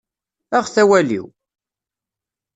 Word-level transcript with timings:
Aɣet 0.55 0.75
awal-iw! 0.81 1.25